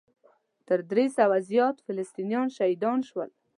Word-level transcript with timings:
تر 0.67 0.79
درې 0.91 1.05
سوو 1.17 1.37
زیات 1.49 1.75
فلسطینیان 1.85 2.47
شهیدان 2.57 2.99
شول. 3.09 3.29